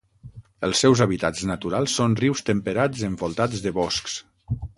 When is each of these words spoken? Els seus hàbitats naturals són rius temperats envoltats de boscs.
Els 0.67 0.79
seus 0.85 1.03
hàbitats 1.05 1.43
naturals 1.49 1.99
són 1.99 2.15
rius 2.23 2.43
temperats 2.49 3.05
envoltats 3.11 3.63
de 3.69 3.75
boscs. 3.79 4.19